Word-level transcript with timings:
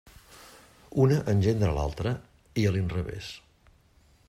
Una 1.03 1.17
engendra 1.33 1.69
l'altra, 1.77 2.13
i 2.63 2.65
a 2.69 2.73
l'inrevés. 2.77 3.31